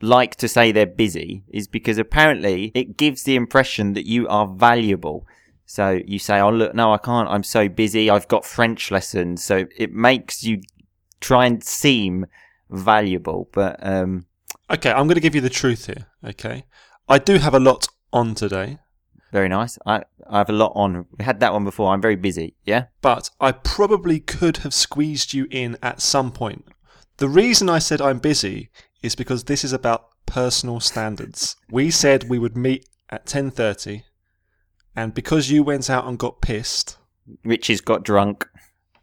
like 0.01 0.35
to 0.37 0.47
say 0.47 0.71
they're 0.71 0.85
busy 0.85 1.43
is 1.49 1.67
because 1.67 1.97
apparently 1.97 2.71
it 2.73 2.97
gives 2.97 3.23
the 3.23 3.35
impression 3.35 3.93
that 3.93 4.05
you 4.07 4.27
are 4.27 4.47
valuable. 4.47 5.27
So 5.65 5.99
you 6.05 6.19
say, 6.19 6.39
"Oh 6.39 6.49
look, 6.49 6.73
no, 6.73 6.93
I 6.93 6.97
can't. 6.97 7.29
I'm 7.29 7.43
so 7.43 7.69
busy. 7.69 8.09
I've 8.09 8.27
got 8.27 8.45
French 8.45 8.91
lessons." 8.91 9.43
So 9.43 9.65
it 9.77 9.93
makes 9.93 10.43
you 10.43 10.61
try 11.19 11.45
and 11.45 11.63
seem 11.63 12.25
valuable. 12.69 13.49
But 13.51 13.77
um, 13.85 14.25
Okay, 14.71 14.91
I'm 14.91 15.07
going 15.07 15.15
to 15.15 15.21
give 15.21 15.35
you 15.35 15.41
the 15.41 15.49
truth 15.49 15.87
here. 15.87 16.05
Okay, 16.23 16.65
I 17.07 17.17
do 17.19 17.37
have 17.37 17.53
a 17.55 17.59
lot 17.59 17.87
on 18.13 18.35
today, 18.35 18.79
very 19.31 19.49
nice. 19.49 19.77
I 19.85 20.03
I 20.29 20.37
have 20.39 20.49
a 20.49 20.53
lot 20.53 20.73
on. 20.75 21.05
We 21.17 21.25
had 21.25 21.39
that 21.39 21.53
one 21.53 21.65
before. 21.65 21.91
I'm 21.91 22.01
very 22.01 22.15
busy. 22.15 22.55
Yeah. 22.65 22.85
but 23.01 23.29
I 23.39 23.51
probably 23.51 24.19
could 24.19 24.57
have 24.57 24.73
squeezed 24.73 25.33
you 25.33 25.47
in 25.49 25.77
at 25.81 26.01
some 26.01 26.31
point. 26.31 26.65
The 27.17 27.27
reason 27.29 27.67
I 27.69 27.79
said 27.79 27.99
I'm 28.01 28.19
busy 28.19 28.69
is 29.01 29.15
because 29.15 29.45
this 29.45 29.63
is 29.63 29.73
about 29.73 30.07
personal 30.25 30.79
standards. 30.79 31.55
We 31.71 31.91
said 31.91 32.29
we 32.29 32.39
would 32.39 32.57
meet 32.57 32.85
at 33.09 33.25
10:30, 33.25 34.03
and 34.95 35.13
because 35.13 35.49
you 35.49 35.63
went 35.63 35.89
out 35.89 36.05
and 36.05 36.17
got 36.17 36.41
pissed, 36.41 36.97
Richie's 37.43 37.81
got 37.81 38.03
drunk. 38.03 38.47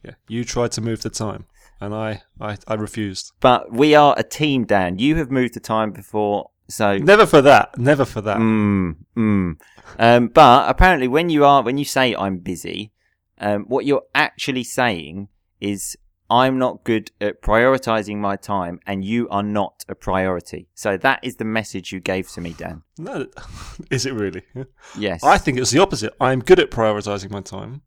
yeah, 0.04 0.14
you 0.28 0.44
tried 0.44 0.72
to 0.72 0.80
move 0.80 1.02
the 1.02 1.10
time, 1.10 1.46
and 1.80 1.94
I 1.94 2.22
I, 2.40 2.56
I 2.68 2.74
refused. 2.74 3.32
But 3.40 3.72
we 3.72 3.94
are 3.94 4.14
a 4.16 4.22
team, 4.22 4.64
Dan. 4.64 4.98
You 4.98 5.16
have 5.16 5.30
moved 5.30 5.54
the 5.54 5.60
time 5.60 5.90
before, 5.92 6.50
so 6.68 6.98
Never 6.98 7.26
for 7.26 7.42
that. 7.42 7.76
Never 7.78 8.04
for 8.04 8.20
that. 8.22 8.38
mm, 8.38 8.96
mm. 9.16 9.56
Um, 9.98 10.28
but 10.28 10.68
apparently, 10.68 11.08
when 11.08 11.30
you 11.30 11.44
are 11.44 11.62
when 11.62 11.78
you 11.78 11.84
say 11.84 12.14
I'm 12.14 12.38
busy, 12.38 12.92
um, 13.40 13.64
what 13.64 13.86
you're 13.86 14.04
actually 14.14 14.64
saying 14.64 15.28
is 15.60 15.96
I'm 16.28 16.59
not 16.59 16.85
good 16.85 17.12
at 17.21 17.40
prioritizing 17.40 18.16
my 18.16 18.37
time, 18.37 18.80
and 18.87 19.04
you 19.04 19.28
are 19.28 19.42
not 19.42 19.85
a 19.88 19.95
priority. 19.95 20.68
So 20.75 20.97
that 20.97 21.21
is 21.23 21.37
the 21.37 21.45
message 21.45 21.92
you 21.92 22.00
gave 22.00 22.28
to 22.33 22.40
me, 22.40 22.52
Dan. 22.52 22.83
No, 22.99 23.26
is 23.90 24.06
it 24.06 24.12
really? 24.12 24.42
Yes. 24.99 25.23
I 25.23 25.38
think 25.38 25.59
it's 25.59 25.71
the 25.71 25.78
opposite. 25.80 26.14
I'm 26.21 26.40
good 26.40 26.59
at 26.59 26.71
prioritizing 26.71 27.30
my 27.30 27.40
time, 27.40 27.83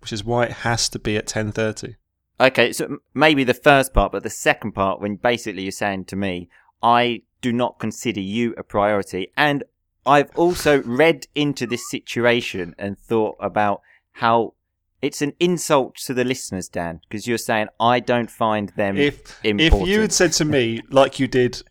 which 0.00 0.12
is 0.12 0.24
why 0.24 0.44
it 0.44 0.52
has 0.52 0.88
to 0.90 0.98
be 0.98 1.16
at 1.16 1.26
10:30. 1.26 1.96
Okay, 2.40 2.72
so 2.72 2.98
maybe 3.14 3.42
the 3.42 3.54
first 3.54 3.92
part, 3.92 4.12
but 4.12 4.22
the 4.22 4.30
second 4.30 4.72
part, 4.72 5.00
when 5.00 5.16
basically 5.16 5.62
you're 5.62 5.72
saying 5.72 6.04
to 6.06 6.16
me, 6.16 6.48
I 6.80 7.22
do 7.40 7.52
not 7.52 7.80
consider 7.80 8.20
you 8.20 8.54
a 8.56 8.62
priority. 8.62 9.32
And 9.36 9.64
I've 10.06 10.30
also 10.36 10.82
read 10.82 11.26
into 11.34 11.66
this 11.66 11.90
situation 11.90 12.74
and 12.78 12.98
thought 12.98 13.36
about 13.40 13.80
how 14.12 14.54
it's 15.00 15.22
an 15.22 15.32
insult 15.38 15.96
to 15.96 16.14
the 16.14 16.24
listeners, 16.24 16.68
Dan, 16.68 17.00
because 17.08 17.26
you're 17.26 17.38
saying 17.38 17.68
I 17.78 18.00
don't 18.00 18.30
find 18.30 18.70
them 18.70 18.96
If 18.96 19.38
if 19.44 19.72
you 19.86 20.00
had 20.00 20.12
said 20.12 20.32
to 20.34 20.44
me 20.44 20.80
like 20.90 21.18
you 21.18 21.28
did 21.28 21.62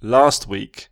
last 0.00 0.48
week 0.48 0.88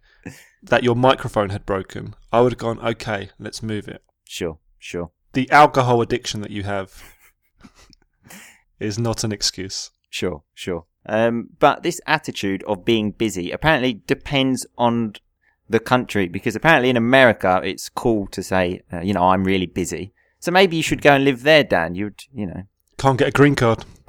that 0.62 0.84
your 0.84 0.94
microphone 0.94 1.50
had 1.50 1.66
broken, 1.66 2.14
I 2.32 2.40
would 2.40 2.52
have 2.52 2.58
gone, 2.58 2.78
"Okay, 2.80 3.30
let's 3.38 3.62
move 3.62 3.88
it." 3.88 4.02
Sure, 4.24 4.58
sure. 4.78 5.10
The 5.32 5.50
alcohol 5.50 6.00
addiction 6.02 6.40
that 6.42 6.50
you 6.50 6.62
have 6.62 7.02
is 8.78 8.98
not 8.98 9.24
an 9.24 9.32
excuse. 9.32 9.90
Sure, 10.10 10.42
sure. 10.54 10.84
Um, 11.06 11.48
but 11.58 11.82
this 11.82 12.00
attitude 12.06 12.62
of 12.64 12.84
being 12.84 13.10
busy 13.10 13.50
apparently 13.50 13.94
depends 14.06 14.66
on 14.78 15.14
the 15.68 15.80
country 15.80 16.28
because 16.28 16.54
apparently 16.54 16.90
in 16.90 16.96
America 16.96 17.60
it's 17.64 17.88
cool 17.88 18.26
to 18.28 18.42
say, 18.42 18.82
uh, 18.92 19.00
you 19.00 19.14
know, 19.14 19.24
I'm 19.24 19.44
really 19.44 19.66
busy. 19.66 20.12
So 20.42 20.50
maybe 20.50 20.76
you 20.76 20.82
should 20.82 21.02
go 21.02 21.12
and 21.14 21.22
live 21.24 21.44
there, 21.44 21.62
Dan. 21.62 21.94
You'd, 21.94 22.24
you 22.34 22.46
know, 22.46 22.64
Can't 22.98 23.16
get 23.16 23.28
a 23.28 23.30
green 23.30 23.54
card. 23.54 23.84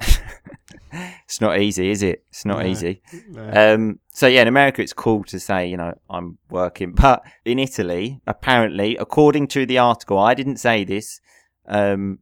it's 0.92 1.40
not 1.40 1.60
easy, 1.60 1.90
is 1.90 2.02
it? 2.02 2.24
It's 2.30 2.44
not 2.44 2.58
No. 2.58 2.66
easy. 2.66 3.02
No. 3.28 3.50
Um, 3.52 4.00
so 4.10 4.26
yeah, 4.26 4.42
in 4.42 4.48
America, 4.48 4.82
it's 4.82 4.92
cool 4.92 5.22
to 5.24 5.38
say, 5.38 5.68
you 5.68 5.76
know, 5.76 5.94
I'm 6.10 6.38
working. 6.50 6.90
But 6.92 7.22
in 7.44 7.60
Italy, 7.60 8.20
apparently, 8.26 8.96
according 8.96 9.46
to 9.48 9.64
the 9.64 9.78
article, 9.78 10.18
I 10.18 10.34
didn't 10.34 10.56
say 10.56 10.82
this. 10.82 11.20
Um, 11.66 12.18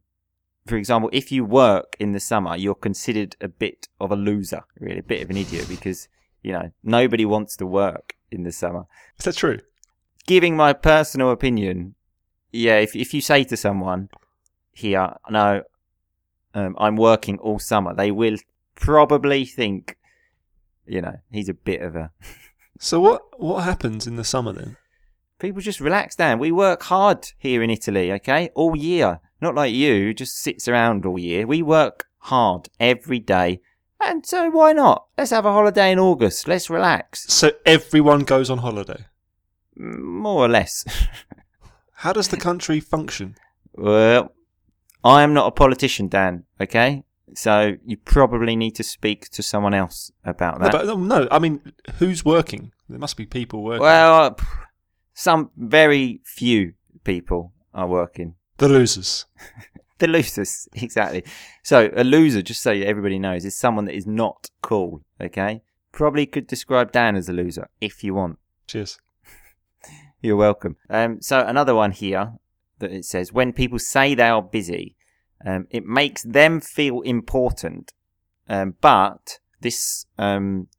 for 0.67 0.75
example, 0.77 1.09
if 1.11 1.31
you 1.31 1.43
work 1.43 1.95
in 1.99 2.11
the 2.11 2.19
summer, 2.19 2.55
you're 2.55 2.75
considered 2.75 3.35
a 3.41 3.47
bit 3.47 3.87
of 3.99 4.11
a 4.11 4.15
loser, 4.15 4.61
really, 4.79 4.99
a 4.99 5.03
bit 5.03 5.23
of 5.23 5.31
an 5.31 5.37
idiot 5.37 5.65
because, 5.67 6.07
you 6.43 6.51
know, 6.51 6.69
nobody 6.83 7.25
wants 7.25 7.55
to 7.57 7.65
work 7.65 8.13
in 8.29 8.43
the 8.43 8.51
summer. 8.51 8.83
Is 9.17 9.25
that 9.25 9.37
true? 9.37 9.57
Giving 10.27 10.55
my 10.55 10.71
personal 10.73 11.31
opinion, 11.31 11.95
yeah, 12.53 12.77
if, 12.77 12.95
if 12.95 13.13
you 13.13 13.19
say 13.21 13.43
to 13.45 13.57
someone 13.57 14.09
here, 14.71 15.15
no, 15.29 15.63
um, 16.53 16.75
I'm 16.79 16.95
working 16.95 17.37
all 17.39 17.59
summer, 17.59 17.93
they 17.93 18.11
will 18.11 18.37
probably 18.75 19.43
think, 19.43 19.97
you 20.85 21.01
know, 21.01 21.17
he's 21.31 21.49
a 21.49 21.53
bit 21.53 21.81
of 21.81 21.95
a 21.95 22.11
So 22.79 22.99
what 22.99 23.39
what 23.39 23.63
happens 23.63 24.07
in 24.07 24.15
the 24.15 24.23
summer 24.23 24.51
then? 24.51 24.77
People 25.39 25.61
just 25.61 25.79
relax 25.79 26.15
down. 26.15 26.39
We 26.39 26.51
work 26.51 26.83
hard 26.83 27.27
here 27.37 27.61
in 27.63 27.69
Italy, 27.69 28.11
okay? 28.13 28.49
All 28.55 28.75
year. 28.75 29.19
Not 29.41 29.55
like 29.55 29.73
you, 29.73 29.95
who 29.95 30.13
just 30.13 30.37
sits 30.37 30.67
around 30.67 31.05
all 31.05 31.19
year. 31.19 31.45
We 31.45 31.61
work 31.61 32.07
hard 32.19 32.69
every 32.79 33.19
day. 33.19 33.61
And 33.99 34.25
so 34.25 34.49
why 34.49 34.73
not? 34.73 35.05
Let's 35.17 35.31
have 35.31 35.45
a 35.45 35.51
holiday 35.51 35.91
in 35.91 35.99
August. 35.99 36.47
Let's 36.47 36.69
relax. 36.69 37.25
So 37.33 37.51
everyone 37.65 38.21
goes 38.21 38.49
on 38.49 38.59
holiday. 38.59 39.05
More 39.75 40.45
or 40.45 40.49
less. 40.49 40.85
How 42.03 42.11
does 42.13 42.27
the 42.27 42.37
country 42.37 42.79
function? 42.81 43.35
well, 43.73 44.33
I 45.05 45.23
am 45.23 45.33
not 45.33 45.47
a 45.47 45.51
politician, 45.51 46.09
Dan, 46.09 46.43
okay? 46.59 47.03
So 47.33 47.75
you 47.85 47.95
probably 47.97 48.55
need 48.55 48.75
to 48.75 48.83
speak 48.83 49.29
to 49.29 49.41
someone 49.41 49.73
else 49.73 50.11
about 50.25 50.59
No, 50.59 50.65
that. 50.65 50.71
but, 50.73 50.89
um, 50.89 51.07
no, 51.07 51.27
I 51.31 51.39
mean, 51.39 51.61
who's 51.99 52.23
working? 52.25 52.71
There 52.89 52.99
must 52.99 53.15
be 53.15 53.25
people 53.25 53.63
working. 53.63 53.81
well, 53.81 54.13
uh, 54.25 54.35
some 55.13 55.51
very 55.57 56.19
few 56.25 56.73
people 57.05 57.53
are 57.73 57.87
working. 57.87 58.35
the 58.57 58.67
losers. 58.69 59.25
The 59.99 60.07
losers, 60.07 60.67
exactly. 60.73 61.23
So 61.63 61.89
a 61.95 62.03
loser, 62.03 62.41
just 62.41 62.61
so 62.61 62.71
everybody 62.71 63.19
knows, 63.19 63.45
is 63.45 63.55
someone 63.55 63.85
that 63.85 63.95
is 63.95 64.05
not 64.05 64.49
cool. 64.61 65.01
Okay, 65.21 65.61
probably 65.93 66.25
could 66.25 66.47
describe 66.47 66.91
Dan 66.91 67.15
as 67.15 67.29
a 67.29 67.33
loser 67.33 67.69
if 67.79 68.03
you 68.03 68.13
want. 68.15 68.37
Cheers. 68.67 68.99
You're 70.23 70.37
welcome. 70.37 70.77
Um, 70.89 71.21
so 71.21 71.45
another 71.45 71.75
one 71.75 71.91
here 71.91 72.31
that 72.79 72.93
it 72.93 73.03
says 73.03 73.33
when 73.33 73.51
people 73.51 73.77
say 73.77 74.15
they 74.15 74.29
are 74.29 74.41
busy, 74.41 74.95
um, 75.45 75.67
it 75.69 75.85
makes 75.85 76.23
them 76.23 76.61
feel 76.61 77.01
important. 77.01 77.91
Um, 78.47 78.75
but 78.79 79.39
this 79.59 80.05
um, 80.17 80.69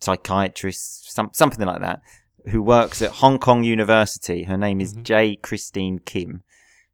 psychiatrist, 0.00 1.10
some, 1.10 1.30
something 1.32 1.66
like 1.66 1.80
that, 1.80 2.02
who 2.48 2.62
works 2.62 3.00
at 3.00 3.10
Hong 3.10 3.38
Kong 3.38 3.64
University, 3.64 4.42
her 4.42 4.58
name 4.58 4.82
is 4.82 4.92
Mhm. 4.92 5.02
J. 5.02 5.36
Christine 5.36 5.98
Kim, 5.98 6.42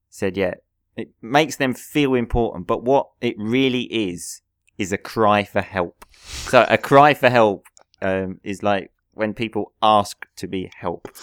said, 0.09 0.37
yeah, 0.37 0.55
it 0.97 1.11
makes 1.21 1.57
them 1.57 1.75
feel 1.75 2.15
important, 2.15 2.69
but 2.69 2.85
what 2.85 3.09
it 3.21 3.35
really 3.37 3.83
is 3.93 4.43
is 4.79 4.93
a 4.93 4.99
cry 4.99 5.43
for 5.43 5.61
help. 5.61 6.05
So 6.13 6.65
a 6.69 6.79
cry 6.79 7.15
for 7.15 7.29
help 7.29 7.67
um, 8.01 8.39
is 8.45 8.63
like 8.63 8.93
when 9.15 9.35
people 9.35 9.73
ask 9.83 10.27
to 10.37 10.47
be 10.47 10.71
helped. 10.77 11.21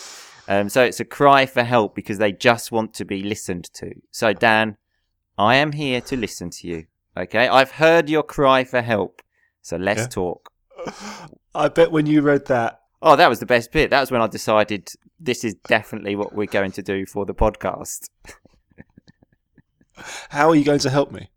Um, 0.48 0.70
so 0.70 0.84
it's 0.84 1.00
a 1.00 1.06
cry 1.06 1.46
for 1.46 1.64
help 1.64 1.96
because 1.96 2.18
they 2.18 2.32
just 2.32 2.72
want 2.72 2.94
to 2.96 3.06
be 3.06 3.24
listened 3.24 3.72
to. 3.74 3.94
So 4.12 4.34
Dan, 4.34 4.78
I 5.38 5.56
am 5.56 5.74
here 5.74 6.02
to 6.02 6.18
listen 6.18 6.50
to 6.52 6.68
you. 6.68 6.86
Okay, 7.18 7.48
I've 7.48 7.72
heard 7.72 8.10
your 8.10 8.24
cry 8.24 8.64
for 8.64 8.82
help. 8.82 9.22
So 9.62 9.78
let's 9.78 10.02
Yeah. 10.02 10.08
talk. 10.08 10.52
I 11.54 11.68
bet 11.68 11.92
when 11.92 12.06
you 12.06 12.22
read 12.22 12.46
that, 12.48 12.78
Oh, 13.02 13.16
that 13.16 13.30
was 13.30 13.40
the 13.40 13.46
best 13.46 13.72
bit. 13.72 13.92
That 13.92 14.02
was 14.02 14.12
when 14.12 14.22
I 14.22 14.28
decided 14.28 14.90
this 15.20 15.46
is 15.46 15.56
definitely 15.56 16.18
what 16.18 16.34
we're 16.34 16.48
going 16.48 16.74
to 16.74 16.82
do 16.82 17.06
for 17.06 17.26
the 17.26 17.34
podcast. 17.34 18.10
how 20.30 20.50
are 20.50 20.56
you 20.56 20.66
going 20.66 20.80
to 20.80 20.90
help 20.90 21.12
me? 21.12 21.30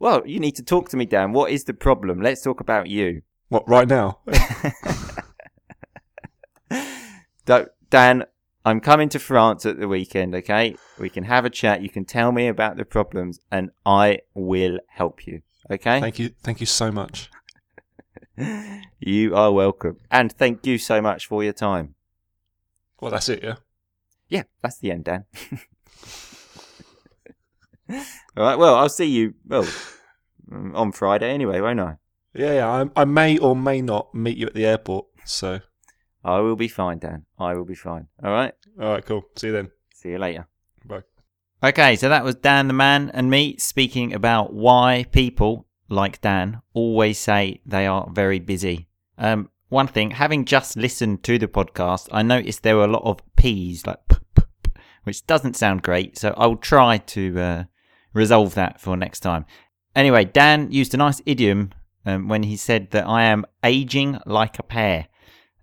Well, 0.00 0.26
you 0.26 0.40
need 0.40 0.56
to 0.56 0.64
talk 0.64 0.88
to 0.88 0.96
me, 0.96 1.06
Dan. 1.06 1.32
What 1.32 1.52
is 1.52 1.64
the 1.64 1.74
problem? 1.74 2.20
Let's 2.20 2.42
talk 2.42 2.60
about 2.60 2.88
you. 2.88 3.22
What, 3.50 3.68
right 3.68 3.86
now? 3.86 4.18
Da- 7.50 7.66
Dan, 7.90 8.26
I'm 8.64 8.78
coming 8.80 9.08
to 9.08 9.18
France 9.18 9.66
at 9.66 9.80
the 9.80 9.88
weekend, 9.88 10.36
okay? 10.36 10.76
We 11.00 11.10
can 11.10 11.24
have 11.24 11.44
a 11.44 11.50
chat. 11.50 11.82
You 11.82 11.90
can 11.90 12.04
tell 12.04 12.30
me 12.30 12.46
about 12.46 12.76
the 12.76 12.84
problems, 12.84 13.40
and 13.50 13.70
I 13.84 14.20
will 14.34 14.78
help 14.86 15.26
you, 15.26 15.42
okay? 15.68 15.98
Thank 15.98 16.20
you. 16.20 16.30
Thank 16.44 16.60
you 16.60 16.66
so 16.66 16.92
much. 16.92 17.28
You 19.00 19.34
are 19.34 19.50
welcome. 19.52 19.96
And 20.10 20.32
thank 20.32 20.64
you 20.64 20.78
so 20.78 21.02
much 21.02 21.26
for 21.26 21.42
your 21.42 21.52
time. 21.52 21.94
Well, 23.00 23.10
that's 23.10 23.28
it, 23.28 23.42
yeah? 23.42 23.56
Yeah, 24.28 24.44
that's 24.62 24.78
the 24.78 24.92
end, 24.92 25.04
Dan. 25.04 25.24
All 27.90 28.44
right, 28.44 28.56
well, 28.56 28.76
I'll 28.76 28.88
see 28.88 29.06
you, 29.06 29.34
well, 29.46 29.66
on 30.52 30.92
Friday 30.92 31.30
anyway, 31.30 31.60
won't 31.60 31.80
I? 31.80 31.96
Yeah, 32.32 32.52
yeah. 32.52 32.68
I, 32.96 33.02
I 33.02 33.04
may 33.04 33.36
or 33.38 33.56
may 33.56 33.82
not 33.82 34.14
meet 34.14 34.36
you 34.38 34.46
at 34.46 34.54
the 34.54 34.64
airport. 34.64 35.06
So, 35.24 35.60
I 36.24 36.40
will 36.40 36.56
be 36.56 36.68
fine, 36.68 36.98
Dan. 36.98 37.24
I 37.38 37.54
will 37.54 37.64
be 37.64 37.74
fine. 37.74 38.08
All 38.22 38.30
right? 38.30 38.54
all 38.80 38.92
right, 38.92 39.04
cool. 39.04 39.24
See 39.36 39.48
you 39.48 39.52
then. 39.52 39.70
See 39.94 40.10
you 40.10 40.18
later. 40.18 40.46
Bye. 40.84 41.02
Okay, 41.62 41.96
so 41.96 42.08
that 42.08 42.24
was 42.24 42.36
Dan 42.36 42.68
the 42.68 42.74
man 42.74 43.10
and 43.12 43.30
me 43.30 43.56
speaking 43.58 44.14
about 44.14 44.52
why 44.52 45.06
people 45.12 45.66
like 45.88 46.20
Dan 46.20 46.62
always 46.72 47.18
say 47.18 47.60
they 47.66 47.86
are 47.86 48.08
very 48.10 48.38
busy. 48.38 48.88
Um, 49.18 49.50
one 49.68 49.86
thing, 49.86 50.12
having 50.12 50.44
just 50.44 50.76
listened 50.76 51.22
to 51.24 51.38
the 51.38 51.48
podcast, 51.48 52.08
I 52.10 52.22
noticed 52.22 52.62
there 52.62 52.76
were 52.76 52.84
a 52.84 52.88
lot 52.88 53.04
of 53.04 53.20
P's, 53.36 53.86
like 53.86 53.98
p, 54.08 54.16
p, 54.34 54.42
p, 54.62 54.70
which 55.04 55.26
doesn't 55.26 55.56
sound 55.56 55.82
great. 55.82 56.18
So 56.18 56.34
I'll 56.36 56.56
try 56.56 56.98
to 56.98 57.38
uh, 57.38 57.64
resolve 58.12 58.54
that 58.54 58.80
for 58.80 58.96
next 58.96 59.20
time. 59.20 59.44
Anyway, 59.94 60.24
Dan 60.24 60.72
used 60.72 60.94
a 60.94 60.96
nice 60.96 61.20
idiom 61.26 61.72
um, 62.06 62.28
when 62.28 62.44
he 62.44 62.56
said 62.56 62.90
that 62.92 63.06
I 63.06 63.24
am 63.24 63.44
aging 63.62 64.18
like 64.26 64.58
a 64.58 64.62
pear. 64.62 65.08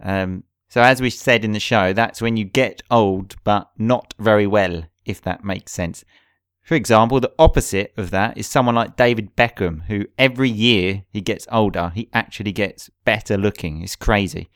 Um, 0.02 0.44
so 0.70 0.82
as 0.82 1.02
we 1.02 1.10
said 1.10 1.46
in 1.46 1.54
the 1.54 1.60
show, 1.60 1.94
that's 1.94 2.22
when 2.22 2.38
you 2.38 2.44
get 2.44 2.82
old, 2.92 3.36
but 3.44 3.70
not 3.78 4.14
very 4.20 4.48
well, 4.48 4.84
if 5.06 5.22
that 5.22 5.44
makes 5.44 5.72
sense. 5.72 6.04
For 6.62 6.76
example, 6.76 7.22
the 7.22 7.34
opposite 7.40 7.94
of 7.96 8.10
that 8.12 8.38
is 8.38 8.46
someone 8.46 8.76
like 8.76 8.98
David 8.98 9.38
Beckham, 9.38 9.86
who 9.86 10.06
every 10.18 10.50
year 10.50 11.06
he 11.10 11.22
gets 11.22 11.48
older, 11.50 11.94
he 11.96 12.10
actually 12.14 12.52
gets 12.52 12.90
better 13.06 13.38
looking. 13.38 13.82
It's 13.82 13.96
crazy. 13.96 14.50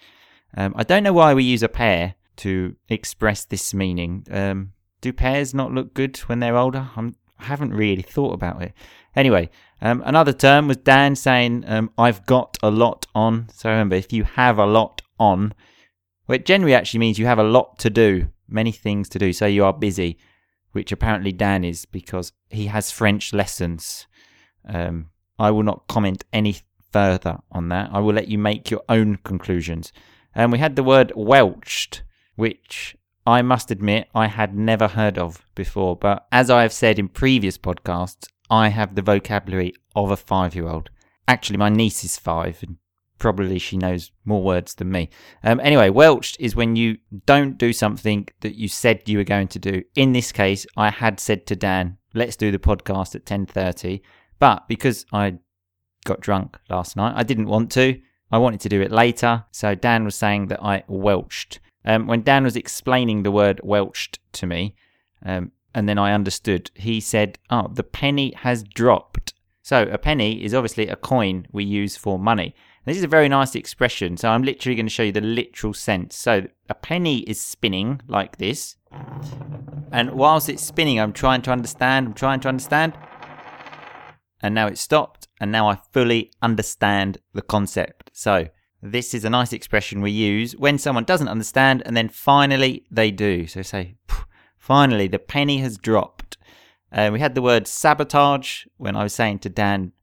Um, 0.58 0.74
I 0.76 0.84
don't 0.84 1.04
know 1.04 1.14
why 1.14 1.34
we 1.34 1.46
use 1.46 1.64
a 1.64 1.70
pear 1.70 2.16
to 2.38 2.76
express 2.90 3.46
this 3.46 3.74
meaning. 3.74 4.26
Um, 4.30 4.74
do 5.00 5.14
pears 5.14 5.54
not 5.54 5.72
look 5.72 5.94
good 5.94 6.18
when 6.18 6.40
they're 6.40 6.58
older? 6.58 6.90
I'm, 6.98 7.16
I 7.40 7.46
haven't 7.46 7.74
really 7.74 8.02
thought 8.02 8.34
about 8.34 8.62
it. 8.62 8.74
Anyway, 9.16 9.50
um, 9.82 10.04
another 10.06 10.34
term 10.34 10.68
was 10.68 10.78
Dan 10.78 11.16
saying, 11.16 11.64
um, 11.68 11.92
I've 11.98 12.26
got 12.26 12.58
a 12.62 12.70
lot 12.70 13.08
on. 13.16 13.48
So 13.54 13.70
remember, 13.70 13.96
if 13.96 14.12
you 14.12 14.26
have 14.26 14.58
a 14.58 14.66
lot 14.66 15.01
on, 15.22 15.54
it 16.28 16.46
generally 16.46 16.74
actually 16.74 17.00
means 17.00 17.20
you 17.20 17.26
have 17.28 17.40
a 17.40 17.44
lot 17.44 17.78
to 17.80 17.90
do, 17.90 18.30
many 18.48 18.72
things 18.72 19.08
to 19.10 19.20
do. 19.20 19.32
So 19.32 19.46
you 19.46 19.64
are 19.64 19.74
busy, 19.74 20.18
which 20.72 20.92
apparently 20.92 21.32
Dan 21.32 21.64
is 21.64 21.86
because 21.86 22.34
he 22.50 22.66
has 22.68 22.92
French 22.92 23.34
lessons. 23.34 24.08
Um, 24.68 25.10
I 25.38 25.52
will 25.52 25.64
not 25.64 25.88
comment 25.88 26.24
any 26.34 26.58
further 26.92 27.40
on 27.52 27.70
that. 27.70 27.90
I 27.94 28.00
will 28.00 28.14
let 28.14 28.28
you 28.28 28.38
make 28.38 28.72
your 28.72 28.84
own 28.90 29.18
conclusions. 29.24 29.94
And 30.34 30.52
we 30.52 30.60
had 30.60 30.76
the 30.76 30.84
word 30.84 31.12
welched, 31.16 32.04
which 32.36 32.96
I 33.26 33.42
must 33.42 33.70
admit 33.70 34.08
I 34.16 34.28
had 34.28 34.56
never 34.56 34.88
heard 34.88 35.18
of 35.18 35.46
before. 35.56 35.96
But 35.96 36.26
as 36.32 36.50
I 36.50 36.62
have 36.62 36.74
said 36.74 36.98
in 36.98 37.10
previous 37.10 37.58
podcasts, 37.58 38.28
I 38.50 38.70
have 38.70 38.96
the 38.96 39.02
vocabulary 39.02 39.74
of 39.96 40.12
a 40.12 40.18
five 40.18 40.56
year 40.56 40.68
old. 40.68 40.90
Actually, 41.28 41.58
my 41.58 41.70
niece 41.70 42.04
is 42.04 42.18
five, 42.18 42.60
and 42.64 42.78
probably 43.22 43.60
she 43.60 43.78
knows 43.78 44.12
more 44.26 44.42
words 44.42 44.74
than 44.74 44.92
me. 44.92 45.08
Um, 45.44 45.60
anyway, 45.60 45.92
welched 45.92 46.38
is 46.40 46.56
when 46.56 46.76
you 46.76 46.98
don't 47.28 47.56
do 47.56 47.72
something 47.72 48.28
that 48.40 48.56
you 48.56 48.68
said 48.68 49.08
you 49.08 49.20
were 49.20 49.24
going 49.24 49.48
to 49.50 49.60
do. 49.60 49.84
In 49.94 50.12
this 50.12 50.32
case, 50.32 50.66
I 50.76 50.90
had 50.90 51.20
said 51.20 51.46
to 51.46 51.56
Dan, 51.56 51.98
"Let's 52.16 52.36
do 52.36 52.52
the 52.52 52.58
podcast 52.58 53.14
at 53.14 53.26
10:30," 53.26 54.02
but 54.40 54.68
because 54.68 55.06
I 55.14 55.38
got 56.04 56.20
drunk 56.20 56.58
last 56.68 56.98
night, 56.98 57.14
I 57.16 57.22
didn't 57.22 57.46
want 57.46 57.72
to. 57.74 58.02
I 58.32 58.40
wanted 58.40 58.62
to 58.62 58.70
do 58.70 58.82
it 58.82 58.92
later, 58.92 59.46
so 59.52 59.76
Dan 59.76 60.04
was 60.04 60.16
saying 60.16 60.48
that 60.48 60.64
I 60.64 60.84
welched. 60.88 61.60
Um, 61.86 62.08
when 62.08 62.24
Dan 62.24 62.44
was 62.44 62.56
explaining 62.56 63.22
the 63.22 63.32
word 63.32 63.62
welched 63.64 64.18
to 64.34 64.48
me, 64.48 64.76
um, 65.24 65.52
and 65.76 65.88
then 65.88 66.00
I 66.00 66.14
understood, 66.14 66.72
he 66.74 67.00
said, 67.00 67.38
"Oh, 67.52 67.68
the 67.72 67.84
penny 67.84 68.34
has 68.38 68.64
dropped." 68.64 69.36
So 69.62 69.84
a 69.84 70.00
penny 70.00 70.44
is 70.44 70.56
obviously 70.56 70.88
a 70.88 70.96
coin 70.96 71.46
we 71.52 71.64
use 71.64 71.96
for 71.96 72.18
money. 72.18 72.56
This 72.86 72.98
is 72.98 73.04
a 73.04 73.08
very 73.08 73.30
nice 73.30 73.56
expression, 73.56 74.18
so 74.18 74.30
I'm 74.30 74.44
literally 74.44 74.76
going 74.76 74.88
to 74.88 74.92
show 74.92 75.04
you 75.04 75.12
the 75.12 75.22
literal 75.22 75.74
sense. 75.74 76.16
So 76.18 76.48
a 76.68 76.74
penny 76.74 77.20
is 77.20 77.40
spinning 77.40 78.02
like 78.08 78.38
this, 78.38 78.76
and 79.92 80.12
whilst 80.12 80.50
it's 80.50 80.64
spinning, 80.64 81.00
I'm 81.00 81.14
trying 81.14 81.44
to 81.44 81.52
understand. 81.52 82.08
I'm 82.08 82.14
trying 82.14 82.40
to 82.42 82.50
understand, 82.50 82.94
and 84.42 84.56
now 84.56 84.68
it's 84.68 84.82
stopped. 84.82 85.28
and 85.42 85.52
now 85.52 85.68
I 85.68 85.80
fully 85.92 86.32
understand 86.42 87.18
the 87.34 87.42
concept. 87.42 88.12
So, 88.14 88.48
this 88.84 89.14
is 89.14 89.26
a 89.26 89.30
nice 89.30 89.54
expression 89.54 90.02
we 90.02 90.12
use 90.12 90.56
when 90.56 90.78
someone 90.78 91.04
doesn't 91.04 91.28
understand 91.28 91.84
and 91.86 91.98
then 91.98 92.10
finally 92.10 92.86
they 92.90 93.12
do. 93.12 93.48
So, 93.48 93.64
say, 93.64 93.96
finally, 94.58 95.08
the 95.08 95.20
penny 95.20 95.58
has 95.58 95.78
dropped. 95.78 96.38
Uh, 96.92 97.10
we 97.12 97.20
had 97.20 97.36
the 97.36 97.42
word 97.42 97.68
sabotage 97.68 98.66
when 98.78 98.96
I 98.96 99.04
was 99.04 99.14
saying 99.14 99.40
to 99.40 99.50
Dan 99.50 99.94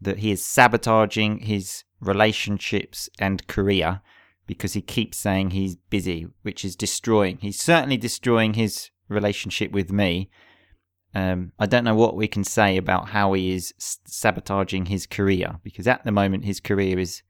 that 0.00 0.18
he 0.18 0.30
is 0.30 0.44
sabotaging 0.44 1.40
his 1.40 1.84
relationships 2.00 3.08
and 3.18 3.46
career 3.46 4.00
because 4.46 4.72
he 4.72 4.80
keeps 4.80 5.18
saying 5.18 5.50
he's 5.50 5.76
busy, 5.76 6.26
which 6.42 6.64
is 6.64 6.76
destroying. 6.76 7.38
He's 7.40 7.60
certainly 7.60 7.96
destroying 7.96 8.54
his 8.54 8.90
relationship 9.08 9.72
with 9.72 9.92
me. 9.92 10.30
Um, 11.14 11.52
I 11.58 11.66
don't 11.66 11.84
know 11.84 11.94
what 11.94 12.16
we 12.16 12.28
can 12.28 12.44
say 12.44 12.76
about 12.76 13.10
how 13.10 13.32
he 13.32 13.52
is 13.52 13.74
sabotaging 13.78 14.86
his 14.86 15.06
career 15.06 15.58
because 15.62 15.86
at 15.86 16.04
the 16.04 16.12
moment 16.12 16.44
his 16.44 16.60
career 16.60 16.98
is 16.98 17.22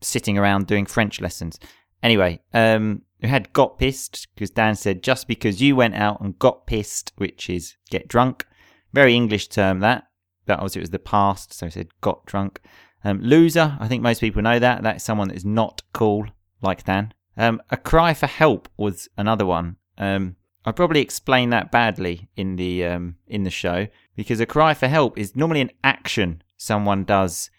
sitting 0.00 0.38
around 0.38 0.66
doing 0.66 0.86
French 0.86 1.20
lessons. 1.20 1.58
Anyway, 2.02 2.40
um, 2.52 3.02
we 3.22 3.28
had 3.28 3.52
got 3.52 3.78
pissed 3.78 4.28
because 4.34 4.50
Dan 4.50 4.74
said 4.74 5.02
just 5.02 5.28
because 5.28 5.62
you 5.62 5.76
went 5.76 5.94
out 5.94 6.20
and 6.20 6.38
got 6.38 6.66
pissed, 6.66 7.12
which 7.16 7.48
is 7.48 7.76
get 7.90 8.08
drunk. 8.08 8.46
Very 8.92 9.14
English 9.14 9.48
term 9.48 9.80
that. 9.80 10.04
That 10.46 10.62
was 10.62 10.76
it 10.76 10.80
was 10.80 10.90
the 10.90 10.98
past, 10.98 11.52
so 11.52 11.66
he 11.66 11.70
said 11.70 11.88
got 12.00 12.26
drunk. 12.26 12.60
Um, 13.04 13.20
loser, 13.20 13.76
I 13.80 13.88
think 13.88 14.02
most 14.02 14.20
people 14.20 14.42
know 14.42 14.58
that. 14.58 14.82
That's 14.82 15.04
someone 15.04 15.28
that 15.28 15.36
is 15.36 15.44
not 15.44 15.82
cool, 15.92 16.26
like 16.60 16.84
Dan. 16.84 17.12
Um, 17.36 17.60
a 17.70 17.76
cry 17.76 18.14
for 18.14 18.26
help 18.26 18.68
was 18.76 19.08
another 19.16 19.46
one. 19.46 19.76
Um, 19.98 20.36
I 20.64 20.72
probably 20.72 21.00
explained 21.00 21.52
that 21.52 21.72
badly 21.72 22.28
in 22.36 22.56
the 22.56 22.84
um, 22.84 23.16
in 23.26 23.42
the 23.42 23.50
show 23.50 23.88
because 24.14 24.40
a 24.40 24.46
cry 24.46 24.74
for 24.74 24.88
help 24.88 25.18
is 25.18 25.34
normally 25.34 25.60
an 25.60 25.72
action 25.82 26.42
someone 26.56 27.04
does 27.04 27.50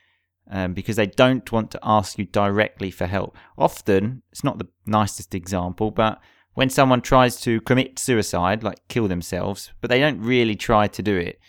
um, 0.50 0.74
because 0.74 0.96
they 0.96 1.08
don't 1.08 1.52
want 1.52 1.72
to 1.72 1.80
ask 1.84 2.18
you 2.18 2.25
directly 2.25 2.92
for 2.92 3.06
help. 3.06 3.36
Often, 3.58 4.24
it's 4.32 4.44
not 4.44 4.60
the 4.60 4.68
nicest 4.86 5.36
example, 5.36 5.92
but 5.92 6.22
when 6.54 6.70
someone 6.70 7.02
tries 7.02 7.40
to 7.42 7.60
commit 7.62 8.00
suicide, 8.00 8.63
like 8.63 8.88
kill 8.88 9.08
themselves, 9.08 9.72
but 9.82 9.90
they 9.90 10.00
don't 10.00 10.22
really 10.22 10.56
try 10.56 10.88
to 10.88 11.02
do 11.02 11.18
it, 11.18 11.40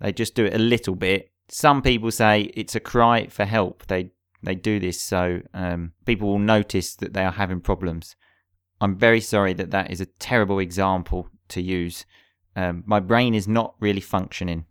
they 0.00 0.12
just 0.12 0.34
do 0.34 0.44
it 0.44 0.54
a 0.54 0.58
little 0.58 0.94
bit 0.94 1.30
some 1.48 1.82
people 1.82 2.10
say 2.10 2.50
it's 2.54 2.74
a 2.74 2.80
cry 2.80 3.26
for 3.26 3.44
help. 3.44 3.86
They 3.86 4.10
they 4.42 4.54
do 4.54 4.78
this 4.78 5.00
so 5.00 5.40
um, 5.54 5.92
people 6.04 6.28
will 6.28 6.38
notice 6.38 6.96
that 6.96 7.14
they 7.14 7.24
are 7.24 7.32
having 7.32 7.60
problems. 7.60 8.14
I'm 8.80 8.96
very 8.96 9.20
sorry 9.20 9.54
that 9.54 9.70
that 9.70 9.90
is 9.90 10.02
a 10.02 10.06
terrible 10.06 10.58
example 10.58 11.28
to 11.48 11.62
use. 11.62 12.04
Um, 12.54 12.84
my 12.86 13.00
brain 13.00 13.34
is 13.34 13.48
not 13.48 13.74
really 13.80 14.02
functioning, 14.02 14.66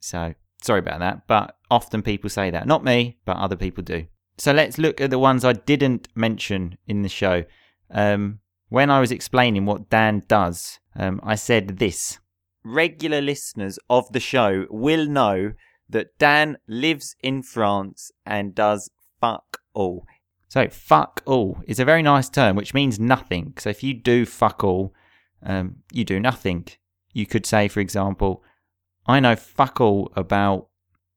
so 0.00 0.34
sorry 0.62 0.78
about 0.78 1.00
that. 1.00 1.26
But 1.26 1.58
often 1.70 2.02
people 2.02 2.30
say 2.30 2.50
that, 2.50 2.66
not 2.66 2.84
me, 2.84 3.18
but 3.26 3.36
other 3.36 3.56
people 3.56 3.84
do. 3.84 4.06
So 4.38 4.52
let's 4.52 4.78
look 4.78 5.00
at 5.00 5.10
the 5.10 5.18
ones 5.18 5.44
I 5.44 5.52
didn't 5.52 6.08
mention 6.14 6.78
in 6.86 7.02
the 7.02 7.08
show. 7.08 7.44
Um, 7.90 8.38
when 8.70 8.90
I 8.90 9.00
was 9.00 9.12
explaining 9.12 9.66
what 9.66 9.90
Dan 9.90 10.22
does, 10.26 10.78
um, 10.96 11.20
I 11.22 11.34
said 11.34 11.78
this. 11.78 12.18
Regular 12.64 13.20
listeners 13.20 13.78
of 13.88 14.10
the 14.12 14.20
show 14.20 14.66
will 14.70 15.06
know 15.06 15.52
that 15.88 16.18
Dan 16.18 16.58
lives 16.66 17.16
in 17.22 17.42
France 17.42 18.10
and 18.26 18.54
does 18.54 18.90
fuck 19.20 19.58
all. 19.74 20.06
So, 20.48 20.68
fuck 20.68 21.22
all 21.26 21.58
is 21.66 21.78
a 21.78 21.84
very 21.84 22.02
nice 22.02 22.28
term 22.28 22.56
which 22.56 22.74
means 22.74 22.98
nothing. 22.98 23.54
So, 23.58 23.70
if 23.70 23.82
you 23.82 23.94
do 23.94 24.26
fuck 24.26 24.64
all, 24.64 24.94
um, 25.42 25.76
you 25.92 26.04
do 26.04 26.20
nothing. 26.20 26.66
You 27.12 27.26
could 27.26 27.46
say, 27.46 27.68
for 27.68 27.80
example, 27.80 28.42
I 29.06 29.20
know 29.20 29.36
fuck 29.36 29.80
all 29.80 30.12
about 30.16 30.68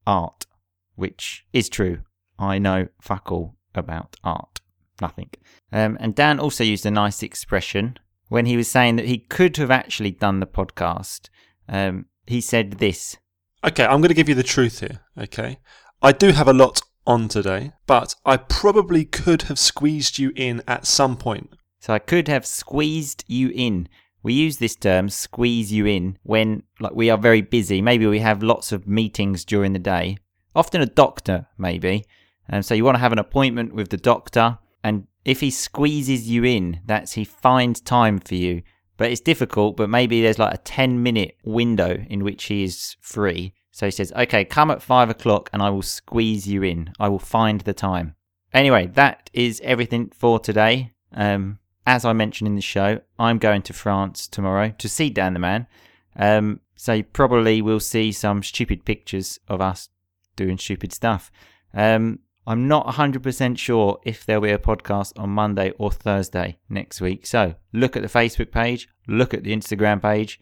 art, 0.06 0.46
which 0.94 1.44
is 1.52 1.68
true. 1.68 2.00
I 2.38 2.58
know 2.58 2.88
fuck 3.00 3.30
all 3.30 3.56
about 3.74 4.16
art. 4.24 4.60
Nothing. 5.00 5.30
Um, 5.72 5.96
and 6.00 6.14
Dan 6.14 6.38
also 6.38 6.64
used 6.64 6.86
a 6.86 6.90
nice 6.90 7.22
expression 7.22 7.98
when 8.32 8.46
he 8.46 8.56
was 8.56 8.66
saying 8.66 8.96
that 8.96 9.04
he 9.04 9.18
could 9.18 9.58
have 9.58 9.70
actually 9.70 10.10
done 10.10 10.40
the 10.40 10.46
podcast. 10.46 11.28
Um, 11.68 12.06
he 12.26 12.40
said 12.40 12.78
this 12.78 13.18
Okay, 13.62 13.84
I'm 13.84 14.00
going 14.00 14.08
to 14.08 14.14
give 14.14 14.28
you 14.28 14.34
the 14.34 14.42
truth 14.42 14.80
here. 14.80 15.00
Okay. 15.18 15.58
I 16.00 16.12
do 16.12 16.32
have 16.32 16.48
a 16.48 16.54
lot 16.54 16.80
on 17.06 17.28
today, 17.28 17.72
but 17.86 18.14
I 18.24 18.38
probably 18.38 19.04
could 19.04 19.42
have 19.42 19.58
squeezed 19.58 20.18
you 20.18 20.32
in 20.34 20.62
at 20.66 20.86
some 20.86 21.18
point. 21.18 21.50
So 21.80 21.92
I 21.92 21.98
could 21.98 22.26
have 22.28 22.46
squeezed 22.46 23.22
you 23.28 23.50
in. 23.54 23.86
We 24.22 24.32
use 24.32 24.56
this 24.56 24.76
term, 24.76 25.10
squeeze 25.10 25.70
you 25.70 25.84
in, 25.84 26.16
when 26.22 26.62
like 26.80 26.94
we 26.94 27.10
are 27.10 27.18
very 27.18 27.42
busy. 27.42 27.82
Maybe 27.82 28.06
we 28.06 28.20
have 28.20 28.42
lots 28.42 28.72
of 28.72 28.88
meetings 28.88 29.44
during 29.44 29.74
the 29.74 29.78
day. 29.78 30.16
Often 30.56 30.80
a 30.80 30.86
doctor, 30.86 31.48
maybe. 31.58 32.06
And 32.48 32.64
so 32.64 32.74
you 32.74 32.84
want 32.84 32.94
to 32.94 33.00
have 33.00 33.12
an 33.12 33.18
appointment 33.18 33.74
with 33.74 33.90
the 33.90 33.98
doctor, 33.98 34.58
and 34.82 35.06
if 35.24 35.40
he 35.40 35.50
squeezes 35.50 36.28
you 36.28 36.44
in, 36.44 36.80
that's 36.86 37.12
he 37.12 37.24
finds 37.24 37.80
time 37.80 38.18
for 38.18 38.34
you 38.34 38.62
but 39.02 39.10
it's 39.10 39.20
difficult. 39.20 39.76
But 39.76 39.90
maybe 39.90 40.22
there's 40.22 40.38
like 40.38 40.54
a 40.54 40.58
10 40.58 41.02
minute 41.02 41.36
window 41.44 42.04
in 42.08 42.22
which 42.22 42.44
he 42.44 42.62
is 42.62 42.96
free. 43.00 43.52
So 43.72 43.86
he 43.86 43.90
says, 43.90 44.12
okay, 44.12 44.44
come 44.44 44.70
at 44.70 44.80
five 44.80 45.10
o'clock 45.10 45.50
and 45.52 45.60
I 45.60 45.70
will 45.70 45.82
squeeze 45.82 46.46
you 46.46 46.62
in. 46.62 46.92
I 47.00 47.08
will 47.08 47.18
find 47.18 47.62
the 47.62 47.72
time. 47.72 48.14
Anyway, 48.52 48.86
that 48.94 49.28
is 49.32 49.60
everything 49.64 50.12
for 50.14 50.38
today. 50.38 50.92
Um, 51.12 51.58
as 51.84 52.04
I 52.04 52.12
mentioned 52.12 52.46
in 52.46 52.54
the 52.54 52.60
show, 52.60 53.00
I'm 53.18 53.38
going 53.38 53.62
to 53.62 53.72
France 53.72 54.28
tomorrow 54.28 54.72
to 54.78 54.88
see 54.88 55.10
Dan 55.10 55.32
the 55.32 55.40
Man. 55.40 55.66
Um, 56.14 56.60
so 56.76 57.02
probably 57.02 57.60
will 57.60 57.80
see 57.80 58.12
some 58.12 58.44
stupid 58.44 58.84
pictures 58.84 59.40
of 59.48 59.60
us 59.60 59.88
doing 60.36 60.58
stupid 60.58 60.92
stuff. 60.92 61.32
Um, 61.74 62.20
I'm 62.46 62.66
not 62.66 62.86
100% 62.86 63.56
sure 63.56 64.00
if 64.04 64.26
there'll 64.26 64.42
be 64.42 64.50
a 64.50 64.58
podcast 64.58 65.18
on 65.18 65.30
Monday 65.30 65.72
or 65.78 65.92
Thursday 65.92 66.58
next 66.68 67.00
week. 67.00 67.26
So 67.26 67.54
look 67.72 67.96
at 67.96 68.02
the 68.02 68.08
Facebook 68.08 68.50
page, 68.50 68.88
look 69.06 69.32
at 69.32 69.44
the 69.44 69.54
Instagram 69.54 70.02
page, 70.02 70.40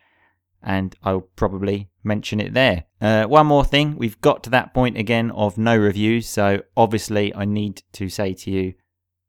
and 0.62 0.94
I'll 1.02 1.22
probably 1.36 1.90
mention 2.02 2.40
it 2.40 2.54
there. 2.54 2.84
Uh, 3.00 3.24
one 3.24 3.46
more 3.46 3.64
thing, 3.64 3.96
we've 3.96 4.20
got 4.20 4.42
to 4.44 4.50
that 4.50 4.72
point 4.72 4.96
again 4.96 5.30
of 5.32 5.58
no 5.58 5.76
reviews. 5.76 6.28
So 6.28 6.62
obviously, 6.76 7.34
I 7.34 7.44
need 7.44 7.82
to 7.92 8.08
say 8.08 8.34
to 8.34 8.50
you, 8.50 8.74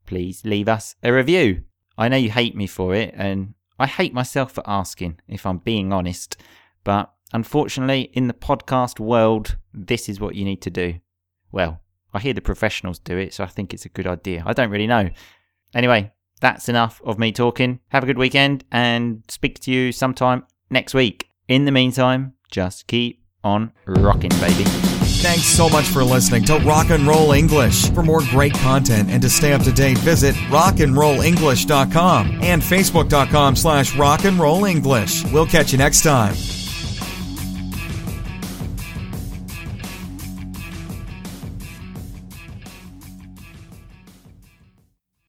please 0.06 0.44
leave 0.46 0.70
us 0.70 0.96
a 1.04 1.12
review. 1.12 1.64
I 1.98 2.08
know 2.08 2.18
you 2.18 2.32
hate 2.32 2.56
me 2.56 2.68
for 2.68 2.96
it, 2.96 3.14
and 3.18 3.54
I 3.78 3.88
hate 3.88 4.14
myself 4.14 4.54
for 4.54 4.64
asking, 4.66 5.20
if 5.28 5.46
I'm 5.46 5.58
being 5.58 5.92
honest. 5.92 6.38
But 6.84 7.12
unfortunately, 7.34 8.10
in 8.14 8.28
the 8.28 8.34
podcast 8.34 9.00
world, 9.00 9.58
this 9.74 10.08
is 10.08 10.20
what 10.20 10.36
you 10.36 10.46
need 10.46 10.62
to 10.64 10.70
do. 10.70 10.96
Well, 11.52 11.82
I 12.14 12.20
hear 12.20 12.34
the 12.34 12.42
professionals 12.42 13.00
do 13.00 13.18
it, 13.18 13.34
so 13.34 13.44
I 13.44 13.48
think 13.48 13.74
it's 13.74 13.86
a 13.86 13.90
good 13.90 14.08
idea. 14.08 14.44
I 14.46 14.54
don't 14.54 14.70
really 14.70 14.88
know. 14.88 15.10
Anyway, 15.74 16.12
that's 16.42 16.68
enough 16.68 17.02
of 17.06 17.18
me 17.18 17.32
talking. 17.32 17.80
Have 17.90 18.04
a 18.04 18.06
good 18.06 18.18
weekend 18.18 18.66
and 18.72 19.24
speak 19.30 19.60
to 19.62 19.72
you 19.72 19.92
sometime 19.92 20.46
next 20.70 20.94
week. 20.94 21.30
In 21.48 21.66
the 21.66 21.72
meantime, 21.72 22.34
just 22.50 22.88
keep 22.88 23.24
on 23.44 23.72
rocking, 23.86 24.32
baby. 24.40 24.64
Thanks 25.22 25.44
so 25.44 25.70
much 25.70 25.86
for 25.86 26.04
listening 26.04 26.44
to 26.46 26.58
Rock 26.60 26.90
and 26.90 27.06
Roll 27.06 27.32
English. 27.34 27.92
For 27.92 28.02
more 28.02 28.22
great 28.32 28.54
content 28.56 29.10
and 29.10 29.22
to 29.22 29.30
stay 29.30 29.54
up 29.54 29.62
to 29.64 29.72
date, 29.72 30.00
visit 30.00 30.34
rockandrollenglish.com 30.50 32.40
and 32.42 32.62
facebook.com 32.62 33.56
slash 33.56 33.94
rockandrollenglish. 33.94 35.32
We'll 35.32 35.46
catch 35.46 35.72
you 35.72 35.78
next 35.78 36.02
time. 36.02 36.34